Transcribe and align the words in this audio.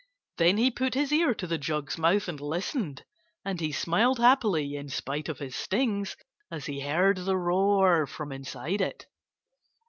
Then 0.37 0.57
he 0.57 0.71
put 0.71 0.95
his 0.95 1.11
ear 1.13 1.35
to 1.35 1.45
the 1.45 1.59
jug's 1.59 1.95
mouth 1.95 2.27
and 2.27 2.41
listened. 2.41 3.05
And 3.45 3.59
he 3.61 3.71
smiled 3.71 4.17
happily 4.17 4.75
in 4.75 4.89
spite 4.89 5.29
of 5.29 5.37
his 5.37 5.55
stings 5.55 6.17
as 6.49 6.65
he 6.65 6.79
heard 6.79 7.17
the 7.17 7.37
roar 7.37 8.07
from 8.07 8.31
inside 8.31 8.81
it. 8.81 9.05